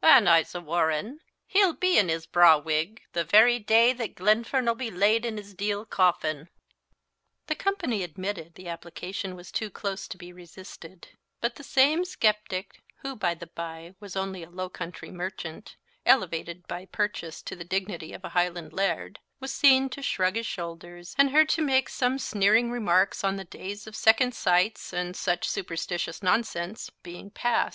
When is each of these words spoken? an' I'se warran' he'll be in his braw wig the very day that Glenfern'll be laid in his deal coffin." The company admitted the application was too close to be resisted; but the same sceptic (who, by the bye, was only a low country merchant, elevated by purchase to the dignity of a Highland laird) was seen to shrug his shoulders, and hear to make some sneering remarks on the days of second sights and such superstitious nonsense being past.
an' 0.00 0.26
I'se 0.26 0.54
warran' 0.54 1.18
he'll 1.46 1.74
be 1.74 1.98
in 1.98 2.08
his 2.08 2.24
braw 2.24 2.56
wig 2.56 3.02
the 3.12 3.24
very 3.24 3.58
day 3.58 3.92
that 3.92 4.14
Glenfern'll 4.14 4.72
be 4.74 4.90
laid 4.90 5.26
in 5.26 5.36
his 5.36 5.52
deal 5.52 5.84
coffin." 5.84 6.48
The 7.46 7.54
company 7.54 8.02
admitted 8.02 8.54
the 8.54 8.68
application 8.68 9.36
was 9.36 9.52
too 9.52 9.68
close 9.68 10.08
to 10.08 10.16
be 10.16 10.32
resisted; 10.32 11.08
but 11.42 11.56
the 11.56 11.62
same 11.62 12.06
sceptic 12.06 12.80
(who, 13.02 13.14
by 13.14 13.34
the 13.34 13.48
bye, 13.48 13.94
was 14.00 14.16
only 14.16 14.42
a 14.42 14.48
low 14.48 14.70
country 14.70 15.10
merchant, 15.10 15.76
elevated 16.06 16.66
by 16.66 16.86
purchase 16.86 17.42
to 17.42 17.54
the 17.54 17.62
dignity 17.62 18.14
of 18.14 18.24
a 18.24 18.30
Highland 18.30 18.72
laird) 18.72 19.18
was 19.40 19.52
seen 19.52 19.90
to 19.90 20.00
shrug 20.00 20.36
his 20.36 20.46
shoulders, 20.46 21.14
and 21.18 21.28
hear 21.28 21.44
to 21.44 21.60
make 21.60 21.90
some 21.90 22.18
sneering 22.18 22.70
remarks 22.70 23.22
on 23.22 23.36
the 23.36 23.44
days 23.44 23.86
of 23.86 23.94
second 23.94 24.34
sights 24.34 24.94
and 24.94 25.14
such 25.14 25.46
superstitious 25.46 26.22
nonsense 26.22 26.88
being 27.02 27.30
past. 27.30 27.70